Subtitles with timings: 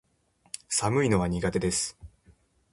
[0.67, 1.95] 寒いのは苦手です